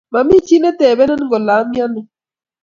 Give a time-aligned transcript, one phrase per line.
[0.13, 2.07] Mami chii netebenen kole am noo